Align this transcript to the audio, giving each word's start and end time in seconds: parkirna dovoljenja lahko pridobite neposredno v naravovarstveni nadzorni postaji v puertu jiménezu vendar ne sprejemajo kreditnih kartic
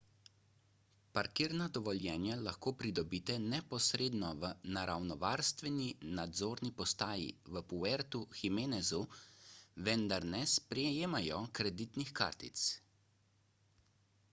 parkirna 1.15 1.65
dovoljenja 1.73 2.37
lahko 2.47 2.71
pridobite 2.79 3.35
neposredno 3.51 4.31
v 4.45 4.49
naravovarstveni 4.77 5.91
nadzorni 6.21 6.71
postaji 6.81 7.29
v 7.57 7.63
puertu 7.75 8.23
jiménezu 8.41 9.03
vendar 9.89 10.27
ne 10.35 10.43
sprejemajo 10.57 11.43
kreditnih 11.63 12.15
kartic 12.25 12.65